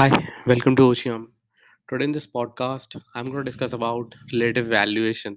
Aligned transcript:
Hi, 0.00 0.08
welcome 0.46 0.76
to 0.76 0.84
Ocean. 0.84 1.26
Today 1.88 2.04
in 2.04 2.12
this 2.12 2.26
podcast, 2.26 2.98
I'm 3.14 3.26
going 3.26 3.36
to 3.36 3.42
discuss 3.44 3.74
about 3.74 4.14
relative 4.32 4.68
valuation. 4.68 5.34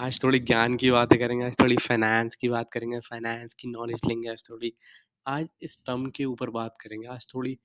आज 0.00 0.18
थोड़ी 0.24 0.38
ज्ञान 0.40 0.74
की 0.74 0.90
बातें 0.90 1.18
करेंगे 1.18 1.44
आज 1.44 1.54
थोड़ी 1.60 1.76
फाइनेंस 1.76 2.36
की 2.36 2.48
बात 2.48 2.70
करेंगे 2.72 2.98
फाइनेंस 3.00 3.54
की 3.54 3.68
नॉलेज 3.68 4.00
लेंगे 4.08 4.28
आज 4.30 4.42
थोड़ी 4.50 4.72
आज 5.26 5.46
इस 5.62 5.78
टर्म 5.86 6.04
के 6.16 6.24
ऊपर 6.24 6.50
बात 6.50 6.74
करेंगे 6.80 7.08
आज 7.08 7.26
थोड़ी 7.34 7.56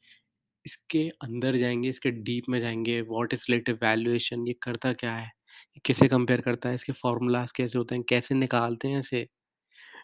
इसके 0.65 1.07
अंदर 1.23 1.55
जाएँगे 1.55 1.89
इसके 1.89 2.11
डीप 2.21 2.49
में 2.49 2.59
जाएँगे 2.59 2.99
व्हाट 3.01 3.33
इज़ 3.33 3.45
रिलेटिव 3.49 3.79
वैल्यूएशन 3.81 4.47
ये 4.47 4.53
करता 4.63 4.93
क्या 4.93 5.15
है 5.15 5.25
ये 5.25 5.81
किसे 5.85 6.07
कंपेयर 6.07 6.41
करता 6.41 6.69
है 6.69 6.75
इसके 6.75 6.93
फॉर्मूलाज 7.01 7.51
कैसे 7.51 7.77
होते 7.77 7.95
हैं 7.95 8.03
कैसे 8.09 8.35
निकालते 8.35 8.87
हैं 8.87 8.99
इसे 8.99 9.27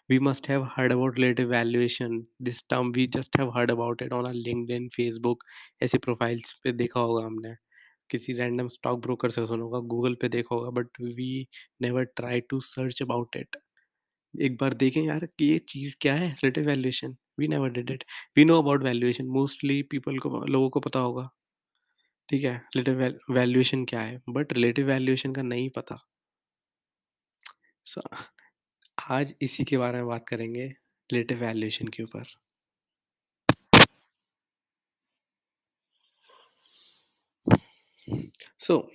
we 0.08 0.18
must 0.20 0.46
have 0.46 0.64
heard 0.76 0.92
about 0.92 1.18
relative 1.18 1.48
valuation. 1.50 2.26
This 2.40 2.62
term, 2.64 2.92
we 2.92 3.06
just 3.08 3.36
have 3.36 3.52
heard 3.54 3.70
about 3.70 4.02
it 4.02 4.12
on 4.12 4.26
our 4.26 4.34
linkedin, 4.48 4.88
facebook, 4.96 5.44
ऐसे 5.82 5.98
प्रोफाइल्स 6.06 6.52
पे 6.64 6.72
देखा 6.82 7.00
होगा 7.00 7.24
हमने। 7.26 7.54
किसी 8.10 8.32
रैंडम 8.34 8.68
स्टॉक 8.70 9.00
ब्रोकर 9.02 9.30
से 9.30 9.46
सुना 9.46 9.64
होगा 9.64 9.78
गूगल 9.94 10.14
पे 10.22 10.28
देखा 10.30 10.54
होगा 10.54 10.70
but 10.80 11.00
we 11.02 11.30
never 11.82 12.04
try 12.16 12.40
to 12.50 12.60
search 12.66 13.02
about 13.02 13.36
it 13.36 13.56
एक 14.34 14.56
बार 14.60 14.74
देखें 14.74 15.02
यार 15.02 15.26
कि 15.38 15.44
ये 15.46 15.58
चीज़ 15.70 15.96
क्या 16.02 16.14
है 16.14 16.28
relative 16.32 16.66
valuation 16.66 17.16
we 17.40 17.48
never 17.48 17.70
did 17.70 17.90
it 17.90 18.04
we 18.36 18.44
know 18.44 18.58
about 18.62 18.82
valuation 18.84 19.26
mostly 19.38 19.82
people 19.92 20.18
को, 20.18 20.44
लोगों 20.46 20.70
को 20.70 20.80
पता 20.80 20.98
होगा। 21.00 21.28
ठीक 22.28 22.44
है 22.44 22.54
रिलेटिव 22.76 23.34
वैल्यूएशन 23.34 23.84
क्या 23.84 24.00
है? 24.00 24.20
बट 24.30 24.52
रिलेटिव 24.52 24.86
वैल्यूएशन 24.86 25.32
का 25.34 25.42
नहीं 25.42 25.70
पता। 25.76 25.98
सो 27.84 28.00
आज 29.10 29.34
इसी 29.42 29.64
के 29.64 29.78
बारे 29.78 29.98
में 29.98 30.06
बात 30.06 30.28
करेंगे, 30.28 30.66
रिलेटिव 31.12 31.38
वैल्यूएशन 31.38 31.88
के 31.88 32.02
ऊपर। 32.02 32.24
सो, 38.58 38.92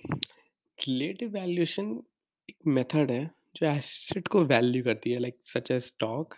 रिलेटिव 0.88 1.30
वैल्यूएशन 1.30 2.02
एक 2.50 2.56
मेथड 2.66 3.10
है, 3.10 3.30
जो 3.56 3.66
एसेट 3.66 4.28
को 4.28 4.44
वैल्यू 4.44 4.84
करती 4.84 5.10
है, 5.10 5.18
लाइक 5.18 5.38
सच 5.42 5.70
एज 5.70 5.82
स्टॉक 5.82 6.34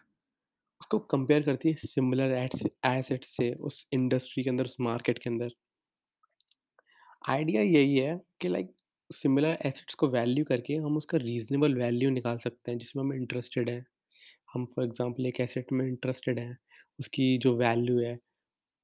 उसको 0.81 0.99
कंपेयर 0.99 1.43
करती 1.43 1.69
है 1.69 1.75
सिमिलर 1.75 2.51
एसेट 2.87 3.25
से, 3.25 3.53
उस 3.53 3.87
इंडस्ट्री 3.93 4.45
के 4.45 4.51
अंदर, 4.51 4.65
उस 4.65 4.77
मार्केट 4.81 5.19
के 5.19 5.31
अंदर। 5.31 5.51
आइडिया 7.29 7.63
यही 7.63 7.97
है 7.99 8.21
कि, 8.41 8.49
लाइक 8.49 8.77
सिमिलर 9.11 9.59
एसेट्स 9.67 9.95
को 9.95 10.09
वैल्यू 10.09 10.45
करके 10.45 10.75
हम 10.77 10.97
उसका 10.97 11.19
रीजनेबल 11.19 11.75
वैल्यू 11.75 12.11
निकाल 12.11 12.39
सकते 12.39 12.71
हैं, 12.71 12.79
जिसमें 12.79 13.03
हम 13.03 13.13
इंटरेस्टेड 13.13 13.71
हैं। 13.71 13.85
हम 14.55 14.65
फॉर 14.67 14.85
एग्जांपल 14.85 15.27
एक 15.27 15.41
एसेट 15.41 15.73
में 15.73 15.87
इंटरेस्टेड 15.87 16.39
हैं, 16.39 16.57
उसकी 16.99 17.37
जो 17.39 17.55
वैल्यू 17.57 17.99
है, 18.01 18.19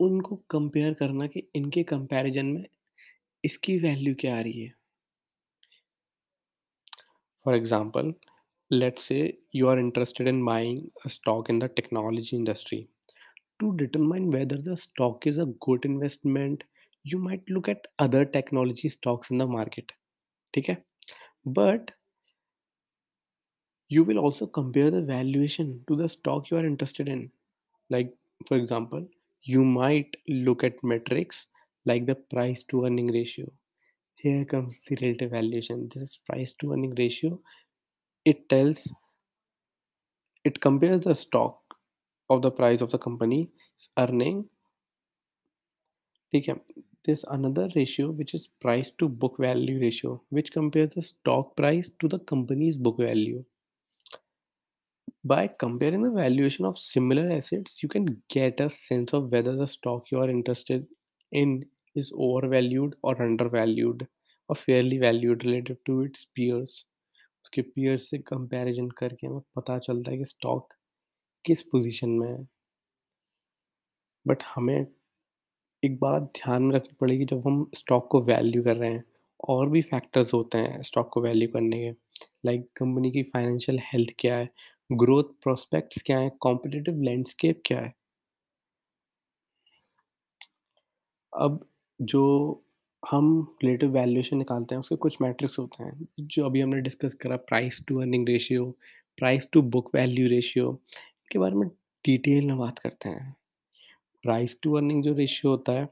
उनको 0.00 0.36
कंपेयर 0.50 0.94
करना 0.94 1.26
कि 1.26 1.42
इनके 1.56 1.82
कंपैरिजन 1.84 2.46
में 2.46 2.64
इसकी 3.44 3.78
वैल्यू 3.78 4.14
क्या 4.20 4.36
आ 4.36 4.40
रही 4.40 4.60
है। 4.60 4.72
For 7.46 7.54
example 7.54 8.12
let's 8.70 9.02
say 9.02 9.20
you 9.56 9.66
are 9.66 9.78
interested 9.78 10.28
in 10.28 10.44
buying 10.44 10.82
a 11.06 11.08
stock 11.08 11.50
in 11.50 11.58
the 11.58 11.70
technology 11.76 12.36
industry 12.36 12.86
to 13.60 13.70
determine 13.76 14.28
whether 14.34 14.60
the 14.62 14.74
stock 14.78 15.26
is 15.28 15.40
a 15.40 15.44
good 15.66 15.86
investment 15.86 16.64
you 17.04 17.18
might 17.18 17.50
look 17.50 17.68
at 17.68 17.86
other 18.00 18.24
technology 18.34 18.88
stocks 18.88 19.32
in 19.32 19.38
the 19.38 19.48
market 19.50 19.92
ठीक 20.53 20.69
है 20.69 20.77
But 21.45 21.91
you 23.89 24.03
will 24.03 24.17
also 24.17 24.47
compare 24.47 24.91
the 24.91 25.01
valuation 25.01 25.83
to 25.87 25.95
the 25.95 26.09
stock 26.09 26.49
you 26.49 26.57
are 26.57 26.65
interested 26.65 27.07
in. 27.07 27.31
Like, 27.89 28.13
for 28.47 28.57
example, 28.57 29.07
you 29.41 29.63
might 29.63 30.15
look 30.27 30.63
at 30.63 30.83
metrics 30.83 31.47
like 31.85 32.05
the 32.05 32.15
price 32.15 32.63
to 32.63 32.85
earning 32.85 33.11
ratio. 33.13 33.51
Here 34.15 34.43
comes 34.45 34.83
the 34.85 34.97
relative 35.01 35.31
valuation. 35.31 35.89
This 35.93 36.03
is 36.03 36.19
price 36.29 36.53
to 36.59 36.73
earning 36.73 36.95
ratio. 36.95 37.39
It 38.25 38.49
tells 38.49 38.91
it 40.43 40.59
compares 40.61 41.01
the 41.01 41.13
stock 41.15 41.59
of 42.29 42.41
the 42.41 42.51
price 42.51 42.81
of 42.81 42.89
the 42.91 42.97
company's 42.97 43.89
earning 43.97 44.43
ठीक 46.31 46.47
है 46.49 46.55
there's 47.04 47.24
another 47.24 47.68
ratio 47.76 48.10
which 48.10 48.34
is 48.34 48.46
price 48.60 48.90
to 48.98 49.08
book 49.08 49.36
value 49.38 49.80
ratio 49.80 50.22
which 50.30 50.52
compares 50.52 50.90
the 50.90 51.02
stock 51.02 51.56
price 51.56 51.90
to 51.98 52.08
the 52.08 52.18
company's 52.20 52.76
book 52.76 52.98
value 52.98 53.44
by 55.24 55.46
comparing 55.46 56.02
the 56.02 56.10
valuation 56.10 56.64
of 56.64 56.78
similar 56.78 57.30
assets 57.36 57.82
you 57.82 57.88
can 57.88 58.06
get 58.28 58.60
a 58.60 58.68
sense 58.70 59.12
of 59.12 59.30
whether 59.32 59.56
the 59.56 59.66
stock 59.66 60.10
you 60.10 60.18
are 60.20 60.30
interested 60.30 60.86
in 61.32 61.64
is 61.94 62.12
overvalued 62.14 62.94
or 63.02 63.20
undervalued 63.22 64.06
or 64.48 64.54
fairly 64.54 64.98
valued 64.98 65.44
relative 65.46 65.78
to 65.86 66.02
its 66.02 66.26
peers 66.36 66.84
उसके 67.44 67.62
peers 67.74 68.08
से 68.10 68.18
comparison 68.32 68.88
करके 68.98 69.26
हमें 69.26 69.40
पता 69.56 69.78
चलता 69.78 70.10
है 70.10 70.18
कि 70.18 70.24
stock 70.24 70.76
किस 71.44 71.62
position 71.72 72.10
में 72.10 72.28
है 72.28 72.46
बट 74.26 74.42
हमें 74.54 74.86
एक 75.82 75.98
बात 76.00 76.22
ध्यान 76.36 76.62
में 76.62 76.74
रखनी 76.76 76.96
पड़ेगी, 77.00 77.24
जब 77.24 77.42
हम 77.46 77.70
स्टॉक 77.74 78.08
को 78.10 78.20
वैल्यू 78.22 78.62
कर 78.62 78.76
रहे 78.76 78.90
हैं, 78.90 79.04
और 79.48 79.68
भी 79.68 79.82
फैक्टर्स 79.82 80.32
होते 80.34 80.58
हैं 80.58 80.82
स्टॉक 80.82 81.08
को 81.12 81.20
वैल्यू 81.22 81.48
करने 81.48 81.78
के 81.78 81.90
लाइक 82.46 82.68
कंपनी 82.76 83.10
की 83.10 83.22
फाइनेंशियल 83.24 83.78
हेल्थ 83.84 84.10
क्या 84.18 84.36
है 84.36 84.48
ग्रोथ 84.92 85.24
प्रोस्पेक्ट्स 85.42 86.02
क्या 86.06 86.18
है 86.18 86.30
कॉम्पिटिटिव 86.40 87.00
लैंडस्केप 87.02 87.62
क्या 87.66 87.80
है। 87.80 87.92
अब 91.32 91.60
जो 92.00 92.22
हम 93.02 93.56
रिलेटिव 93.64 93.90
वैल्यूएशन 93.90 94.36
निकालते 94.38 94.74
हैं, 94.74 94.80
उसके 94.80 94.96
कुछ 94.96 95.20
मैट्रिक्स 95.22 95.58
होते 95.58 95.84
हैं, 95.84 96.06
जो 96.20 96.44
अभी 96.46 96.60
हमने 96.60 96.80
डिस्कस 96.80 97.14
करा 97.22 97.36
price 97.48 97.82
to 97.88 98.00
earning 98.00 98.28
ratio 98.28 98.70
price 99.18 99.48
to 99.52 99.62
book 99.64 99.94
value 99.94 100.28
ratio 100.28 100.72
के 101.32 101.38
बारे 101.38 101.54
में 101.54 101.68
डिटेल 102.04 102.46
में 102.46 102.58
बात 102.58 102.78
करते 102.78 103.08
हैं। 103.08 103.34
प्राइस 104.24 104.58
टू 104.62 104.74
अर्निंग 104.76 105.02
जो 105.02 105.12
रेशियो 105.14 105.50
होता 105.50 105.72
है, 105.72 105.88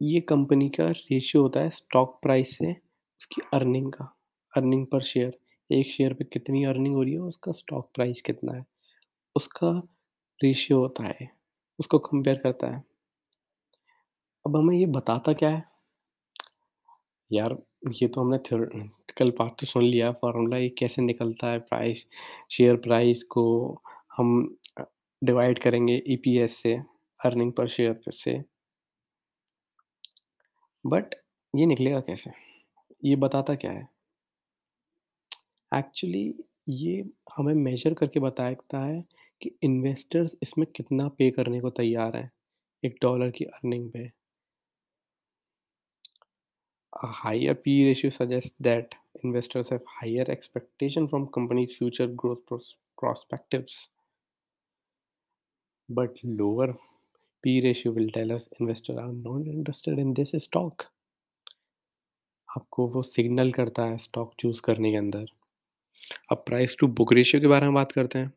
ये 0.00 0.20
कंपनी 0.20 0.68
का 0.68 0.88
रेशियो 0.88 1.42
होता 1.42 1.60
है 1.60 1.70
स्टॉक 1.70 2.18
प्राइस 2.22 2.56
से 2.58 2.72
उसकी 3.20 3.42
अर्निंग 3.54 3.92
का, 3.92 4.04
अर्निंग 4.52 4.86
पर 4.86 5.02
शेयर। 5.02 5.38
एक 5.70 5.90
शेयर 5.90 6.14
पे 6.14 6.24
कितनी 6.24 6.64
अर्निंग 6.64 6.94
हो 6.94 7.02
रही 7.02 7.12
है, 7.12 7.20
उसका 7.20 7.52
स्टॉक 7.52 7.90
प्राइस 7.94 8.22
कितना 8.22 8.52
है, 8.52 8.64
उसका 9.36 9.70
रेशियो 10.40 10.78
होता 10.78 11.04
है, 11.04 11.28
उसको 11.78 11.98
कंपेयर 11.98 12.38
करता 12.38 12.66
है। 12.66 12.82
अब 14.44 14.56
हमें 14.56 14.76
ये 14.76 14.86
बताता 14.86 15.32
क्या 15.32 15.50
है? 15.50 15.64
यार, 17.30 17.56
ये 17.92 18.08
तो 18.08 18.20
हमने 18.20 18.38
थ्योरेटिकल 18.38 19.30
पार्ट 19.30 19.52
तो 19.60 19.66
सुन 19.66 19.84
लिया, 19.84 20.10
फार्मूला 20.12 20.56
ये 20.56 20.68
कैसे 20.68 21.02
निकलता 21.02 21.46
है, 21.46 21.58
प्राइस, 21.58 22.06
शेयर 22.50 22.76
प्राइस 22.76 23.22
को 23.22 23.44
हम 24.16 24.58
डिवाइड 25.22 25.58
करेंगे 25.58 26.02
ईपीएस 26.08 26.56
से, 26.56 26.74
अर्निंग 27.20 27.52
पर 27.52 27.68
शेयर 27.68 28.10
से। 28.10 28.42
बट 30.84 31.14
ये 31.54 31.66
निकलेगा 31.66 32.00
कैसे? 32.00 32.30
ये 33.04 33.16
बताता 33.16 33.54
क्या 33.54 33.72
है? 33.72 33.88
एक्चुअली 35.72 36.34
ये 36.68 37.04
हमें 37.36 37.54
मेजर 37.54 37.94
करके 37.94 38.20
बताता 38.20 38.78
है 38.78 39.04
कि 39.42 39.50
इन्वेस्टर्स 39.62 40.36
इसमें 40.42 40.66
कितना 40.76 41.08
पे 41.08 41.30
करने 41.30 41.60
को 41.60 41.70
तैयार 41.70 42.16
है, 42.16 42.30
एक 42.82 42.98
डॉलर 43.02 43.30
की 43.30 43.44
अर्निंग 43.44 43.90
पे। 43.90 44.10
Higher 46.92 47.54
P 47.54 47.82
ratio 47.84 48.10
suggest 48.10 48.54
that 48.62 48.94
investors 49.24 49.72
have 49.72 49.80
higher 49.88 50.30
expectation 50.30 51.06
from 51.06 51.24
companies 51.26 51.76
future 51.78 52.06
growth 52.14 52.58
prospectives 52.98 53.88
But 55.94 56.20
lower 56.24 56.74
P 57.44 57.60
ratio 57.60 57.90
will 57.92 58.10
tell 58.10 58.32
us 58.32 58.44
investors 58.58 58.98
are 58.98 59.12
not 59.12 59.46
interested 59.46 59.98
in 59.98 60.12
this 60.14 60.30
stock. 60.44 60.84
आपको 62.48 62.86
वो 62.88 63.02
सिग्नल 63.02 63.50
करता 63.52 63.84
है 63.84 63.96
stock 63.96 64.32
choose 64.40 64.60
करने 64.64 64.90
के 64.90 64.96
अंदर। 64.96 65.26
अब 66.32 66.44
price 66.46 66.76
to 66.80 66.86
book 67.00 67.12
ratio 67.12 67.40
के 67.40 67.46
बारे 67.46 67.66
में 67.66 67.74
बात 67.74 67.92
करते 67.92 68.18
हैं। 68.18 68.32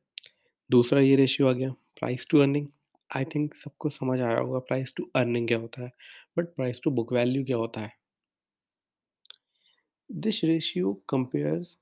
दूसरा 0.70 1.00
ये 1.00 1.16
रेशियो 1.16 1.48
आ 1.48 1.52
गया 1.52 1.70
price 2.00 2.28
to 2.30 2.40
earning 2.42 2.68
I 3.10 3.26
think 3.26 3.54
सबको 3.56 3.90
समझ 3.90 4.20
आया 4.22 4.40
होगा 4.40 4.60
प्राइस 4.60 4.94
टू 4.98 5.10
अर्निंग 5.16 5.48
क्या 5.48 5.58
होता 5.58 5.84
है 5.84 5.92
but 6.38 6.54
price 6.56 6.82
to 6.84 6.92
book 6.92 7.14
value 7.14 7.44
क्या 7.46 7.58
होता 7.58 7.82
है। 7.82 7.92
This 10.10 10.44
ratio 10.44 10.94
compares 11.10 11.78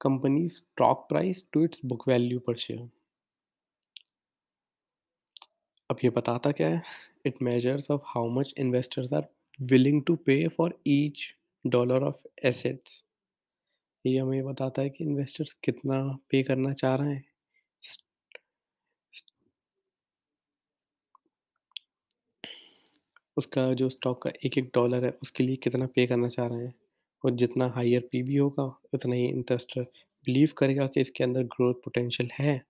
company 0.00 0.48
stock 0.48 1.06
price 1.08 1.44
to 1.52 1.64
its 1.64 1.80
book 1.84 2.08
value 2.08 2.38
per 2.38 2.56
share 2.56 2.88
अब 5.90 5.96
ये 6.04 6.10
बताता 6.10 6.50
क्या 6.52 6.68
है? 6.68 6.82
It 7.26 7.42
measures 7.42 7.90
of 7.90 8.02
how 8.06 8.28
much 8.30 8.54
investors 8.58 9.12
are 9.12 9.26
willing 9.64 10.02
to 10.06 10.16
pay 10.26 10.46
for 10.48 10.78
each 10.88 11.24
dollar 11.64 12.02
of 12.02 12.26
assets 12.46 13.02
ये 14.04 14.18
हमें 14.18 14.36
ये 14.36 14.42
बताता 14.42 14.82
है 14.82 14.90
कि 14.90 15.04
इन्वेस्टर्स 15.04 15.52
कितना 15.64 16.02
पे 16.30 16.42
करना 16.42 16.72
चाह 16.72 16.94
रहे 16.94 17.14
हैं। 17.14 17.24
उसका 23.36 23.62
जो 23.74 23.88
स्टॉक 23.88 24.22
का 24.22 24.30
एक-एक 24.44 24.70
डॉलर 24.74 25.04
है, 25.04 25.10
उसके 25.22 25.44
लिए 25.44 25.56
कितना 25.56 25.86
पे 25.86 26.06
करना 26.06 26.28
चाह 26.28 26.46
रहे 26.46 26.64
हैं? 26.64 26.74
और 27.24 27.30
जितना 27.34 27.68
हायर 27.68 28.08
पीबी 28.12 28.36
होगा, 28.36 28.64
उतना 28.94 29.14
ही 29.14 29.26
इन्वेस्टर 29.26 29.82
बिलीव 30.26 30.52
करेगा 30.58 30.86
कि 30.86 31.00
इसके 31.00 31.24
अंदर 31.24 31.42
ग्रोथ 31.42 31.74
पोटेंशियल 31.74 32.30
है। 32.34 32.60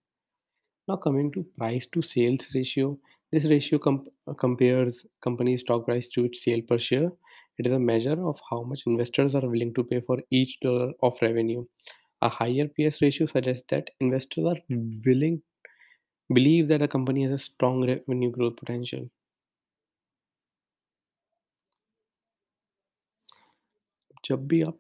Now 0.91 0.97
coming 0.97 1.31
to 1.33 1.43
price 1.57 1.87
to 1.95 2.03
sales 2.03 2.49
ratio, 2.55 2.99
this 3.33 3.45
ratio 3.45 3.79
com- 3.79 4.07
uh, 4.27 4.35
compares 4.35 5.07
company 5.23 5.57
stock 5.57 5.87
price 5.87 6.09
to 6.11 6.25
its 6.25 6.43
sale 6.45 6.63
per 6.63 6.79
share. 6.79 7.11
It 7.59 7.67
is 7.67 7.73
a 7.73 7.79
measure 7.79 8.19
of 8.31 8.41
how 8.51 8.63
much 8.63 8.83
investors 8.87 9.35
are 9.35 9.49
willing 9.49 9.73
to 9.75 9.85
pay 9.85 10.01
for 10.01 10.19
each 10.31 10.59
dollar 10.61 10.93
of 11.03 11.19
revenue. 11.23 11.65
A 12.23 12.29
higher 12.29 12.69
PS 12.69 13.03
ratio 13.03 13.27
suggests 13.27 13.67
that 13.69 13.91
investors 14.01 14.45
are 14.47 14.61
willing 15.07 15.43
believe 16.35 16.69
that 16.69 16.83
a 16.83 16.89
company 16.89 17.23
has 17.23 17.33
a 17.33 17.39
strong 17.39 17.87
revenue 17.87 18.31
growth 18.33 18.57
potential. 18.57 19.11
जब 24.25 24.47
भी 24.49 24.61
आप 24.63 24.79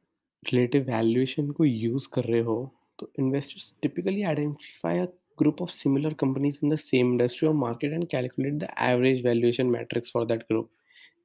relative 0.52 0.82
valuation 0.90 1.50
को 1.58 1.64
use 1.64 2.08
कर 2.12 2.24
रहे 2.24 2.40
हो 2.42 2.56
तो 2.98 3.10
investors 3.18 3.74
typically 3.82 4.22
identify 4.32 4.98
a 4.98 5.06
group 5.40 5.60
of 5.60 5.70
similar 5.72 6.10
companies 6.14 6.58
in 6.62 6.69
the 6.69 6.78
same 6.78 7.12
industry 7.12 7.48
or 7.48 7.54
market 7.54 7.92
and 7.92 8.08
calculate 8.08 8.58
the 8.58 8.70
average 8.81 9.22
valuation 9.22 9.70
metrics 9.70 10.10
for 10.10 10.25
that 10.26 10.46
group. 10.48 10.69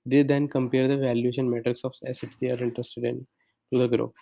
They 0.05 0.23
then 0.23 0.47
compare 0.47 0.87
the 0.87 0.97
valuation 0.97 1.49
metrics 1.49 1.83
of 1.83 1.95
assets 2.05 2.35
they 2.37 2.51
are 2.51 2.61
interested 2.61 3.03
in 3.05 3.19
to 3.71 3.79
the 3.79 3.87
group. 3.87 4.13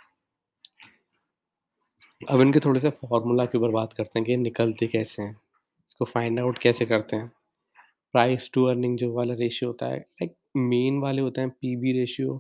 अब 2.22 2.42
इनके 2.42 2.60
थोड़े 2.60 2.80
से 2.80 2.90
formula 2.90 3.46
के 3.46 3.58
ऊपर 3.58 3.72
बात 3.72 3.94
करते 3.94 4.20
हैं 4.20 4.26
कि 4.26 4.36
निकलते 4.38 4.88
कैसे 4.88 5.22
हैं 5.22 5.32
इसको 5.90 6.06
फाइंड 6.06 6.40
आउट 6.40 6.58
कैसे 6.66 6.86
करते 6.86 7.16
हैं 7.16 7.28
प्राइस 8.14 8.50
टू 8.54 8.64
अर्निंग 8.66 8.98
जो 8.98 9.12
वाला 9.14 9.34
रेशियो 9.40 9.70
होता 9.70 9.86
है 9.88 10.00
लाइक 10.00 10.36
मेन 10.58 11.00
वाले 11.02 11.22
होते 11.22 11.42
हैं 11.42 11.50
P 11.50 11.76
B 11.82 11.92
ratio 12.00 12.38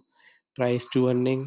price 0.56 0.88
to 0.94 1.06
earning 1.08 1.46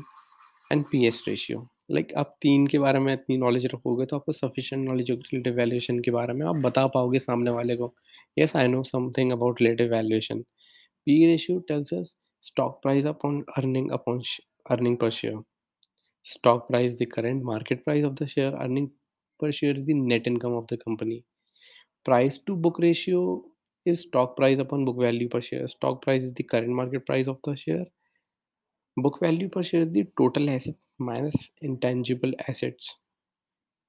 and 0.72 0.84
P 0.90 1.06
S 1.06 1.22
ratio 1.28 1.66
like 1.88 2.12
आप 2.16 2.36
तीन 2.42 2.66
के 2.66 2.78
बारे 2.78 2.98
में 2.98 3.12
इतनी 3.12 3.36
नॉलेज 3.36 3.66
रखोगे 3.66 4.06
तो 4.06 4.16
आपको 4.16 4.32
सफिशेंट 4.32 4.84
नॉलेज 4.88 5.10
होगी 5.10 5.36
लेटर 5.36 5.50
वैल्यूएशन 5.50 5.98
के 6.00 6.10
बारे 6.10 6.32
में। 6.32 6.46
आप 6.46 6.56
बता 6.64 6.86
पाओगे 6.94 7.18
सामने 7.18 7.50
वाले 7.50 7.76
को 7.76 7.92
yes 8.38 8.56
I 8.56 8.68
know 8.68 8.82
something 8.84 9.32
about 9.32 9.62
letter 9.62 9.88
valuation 9.90 10.42
P 11.06 11.24
ratio 11.26 11.58
tells 11.68 11.94
us 11.94 12.14
stock 12.44 12.80
price 12.82 13.06
upon 13.06 13.44
earning 13.56 13.90
upon 13.90 14.22
earning 14.70 14.96
per 14.96 15.10
share 15.10 15.42
stock 16.26 16.66
price 16.68 16.94
the 16.98 17.06
current 17.14 17.42
market 17.44 17.84
price 17.84 18.04
of 18.04 18.14
the 18.22 18.26
share 18.26 18.54
earning 18.54 18.88
per 19.40 19.50
share 19.50 19.78
is 19.78 19.84
the 19.84 19.94
net 20.06 20.28
income 20.28 20.52
of 20.52 20.64
the 20.74 20.78
company 20.78 21.22
price 22.06 22.40
to 22.46 22.56
book 22.56 22.80
ratio 22.80 23.22
is 23.86 24.00
stock 24.00 24.36
price 24.36 24.60
upon 24.60 24.84
book 24.84 24.98
value 24.98 25.28
per 25.28 25.40
share 25.40 25.66
stock 25.66 26.02
price 26.04 26.22
is 26.22 26.32
the 26.32 26.44
current 26.50 26.74
market 26.76 27.06
price 27.06 27.28
of 27.28 27.50
the 27.50 27.54
share 27.54 27.84
book 28.96 29.20
value 29.20 29.48
per 29.48 29.62
share 29.62 29.82
is 29.82 29.92
the 29.92 30.06
total 30.18 30.50
asset 30.50 30.74
minus 30.98 31.50
intangible 31.60 32.32
assets. 32.48 32.96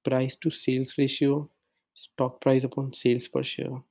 Price 0.04 0.36
to 0.36 0.50
sales 0.50 0.94
ratio 0.98 1.48
stock 1.94 2.40
price 2.40 2.64
upon 2.64 2.92
sales 2.92 3.28
per 3.28 3.42
share. 3.42 3.82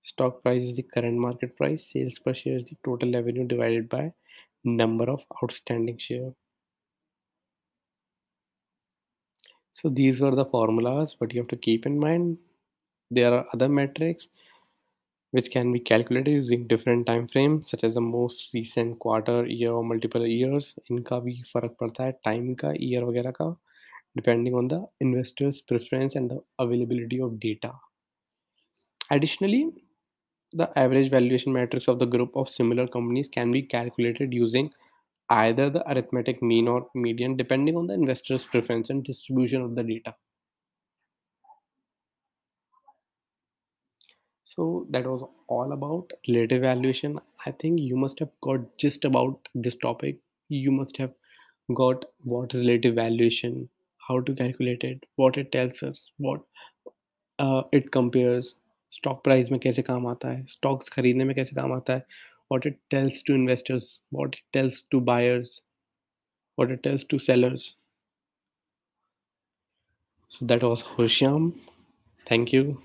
Stock 0.00 0.42
price 0.42 0.62
is 0.62 0.76
the 0.76 0.82
current 0.82 1.18
market 1.18 1.56
price 1.56 1.90
sales 1.92 2.18
per 2.18 2.34
share 2.34 2.56
is 2.56 2.64
the 2.66 2.76
total 2.84 3.12
revenue 3.12 3.46
divided 3.46 3.88
by 3.88 4.12
number 4.64 5.08
of 5.10 5.24
outstanding 5.42 5.98
share 5.98 6.32
So 9.78 9.88
these 9.88 10.20
were 10.20 10.34
the 10.34 10.44
formulas, 10.44 11.14
but 11.18 11.32
you 11.32 11.40
have 11.40 11.48
to 11.48 11.56
keep 11.56 11.86
in 11.86 12.00
mind 12.00 12.38
there 13.12 13.32
are 13.32 13.46
other 13.54 13.68
metrics 13.68 14.26
which 15.31 15.49
can 15.51 15.71
be 15.71 15.79
calculated 15.79 16.31
using 16.31 16.67
different 16.67 17.05
time 17.05 17.27
frames 17.27 17.69
such 17.69 17.83
as 17.83 17.95
the 17.95 18.01
most 18.01 18.49
recent 18.53 18.99
quarter, 18.99 19.45
year 19.47 19.71
or 19.71 19.83
multiple 19.83 20.27
years. 20.27 20.73
इनका 20.91 21.19
भी 21.19 21.41
फर्क 21.53 21.75
पड़ता 21.79 22.03
है 22.03 22.11
time 22.25 22.53
का 22.63 22.73
year 22.81 23.03
वगैरह 23.03 23.31
का 23.41 23.55
depending 24.15 24.53
on 24.53 24.67
the 24.67 24.85
investor's 25.01 25.61
preference 25.61 26.15
and 26.15 26.29
the 26.29 26.39
availability 26.59 27.19
of 27.19 27.39
data. 27.39 27.71
Additionally, 29.09 29.71
the 30.53 30.67
average 30.77 31.09
valuation 31.09 31.51
metrics 31.51 31.87
of 31.87 31.99
the 31.99 32.05
group 32.05 32.35
of 32.35 32.49
similar 32.49 32.87
companies 32.87 33.27
can 33.27 33.51
be 33.51 33.61
calculated 33.61 34.33
using 34.33 34.69
either 35.29 35.69
the 35.69 35.89
arithmetic 35.91 36.41
mean 36.43 36.67
or 36.67 36.87
median 36.93 37.35
depending 37.35 37.75
on 37.75 37.87
the 37.87 37.93
investor's 37.93 38.45
preference 38.45 38.89
and 38.89 39.03
distribution 39.03 39.61
of 39.61 39.75
the 39.75 39.83
data. 39.83 40.13
So 44.47 44.87
that 44.91 45.07
was 45.07 45.23
all 45.47 45.71
about 45.71 46.11
relative 46.29 46.61
valuation. 46.61 47.19
I 47.45 47.51
think 47.51 47.79
you 47.79 47.95
must 47.95 48.19
have 48.19 48.31
got 48.41 48.77
just 48.77 49.05
about 49.05 49.49
this 49.55 49.75
topic. 49.75 50.19
You 50.49 50.71
must 50.71 50.97
have 50.97 51.13
got 51.73 52.05
what 52.23 52.53
is 52.53 52.65
relative 52.65 52.95
valuation, 52.95 53.69
how 54.07 54.19
to 54.21 54.35
calculate 54.35 54.83
it, 54.83 55.05
what 55.15 55.37
it 55.37 55.51
tells 55.51 55.81
us, 55.83 56.11
what 56.17 56.41
uh, 57.39 57.63
it 57.71 57.91
compares, 57.91 58.55
stock 58.89 59.23
price 59.23 59.49
में 59.51 59.59
कैसे 59.59 59.81
काम 59.81 60.07
आता 60.07 60.29
है, 60.31 60.45
stocks 60.45 60.89
खरीदने 60.89 61.25
में 61.25 61.35
कैसे 61.35 61.55
काम 61.55 61.73
आता 61.73 61.93
है, 61.93 62.05
what 62.49 62.65
it 62.65 62.77
tells 62.89 63.21
to 63.23 63.33
investors, 63.33 64.01
what 64.11 64.35
it 64.35 64.43
tells 64.53 64.81
to 64.91 65.01
buyers, 65.01 65.61
what 66.55 66.71
it 66.71 66.83
tells 66.83 67.03
to 67.05 67.19
sellers. 67.19 67.75
So 70.29 70.45
that 70.45 70.63
was 70.63 70.83
Hoshyam. 70.83 71.53
Thank 72.27 72.53
you. 72.53 72.81